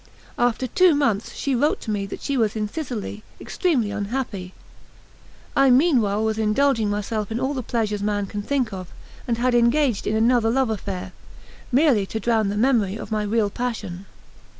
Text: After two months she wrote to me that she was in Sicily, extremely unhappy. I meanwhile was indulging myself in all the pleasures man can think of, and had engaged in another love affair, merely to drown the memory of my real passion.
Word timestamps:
After 0.39 0.65
two 0.65 0.95
months 0.95 1.35
she 1.35 1.53
wrote 1.53 1.79
to 1.81 1.91
me 1.91 2.07
that 2.07 2.23
she 2.23 2.35
was 2.35 2.55
in 2.55 2.67
Sicily, 2.67 3.21
extremely 3.39 3.91
unhappy. 3.91 4.55
I 5.55 5.69
meanwhile 5.69 6.23
was 6.23 6.39
indulging 6.39 6.89
myself 6.89 7.31
in 7.31 7.39
all 7.39 7.53
the 7.53 7.61
pleasures 7.61 8.01
man 8.01 8.25
can 8.25 8.41
think 8.41 8.73
of, 8.73 8.87
and 9.27 9.37
had 9.37 9.53
engaged 9.53 10.07
in 10.07 10.15
another 10.15 10.49
love 10.49 10.71
affair, 10.71 11.11
merely 11.71 12.07
to 12.07 12.19
drown 12.19 12.49
the 12.49 12.57
memory 12.57 12.95
of 12.95 13.11
my 13.11 13.21
real 13.21 13.51
passion. 13.51 14.07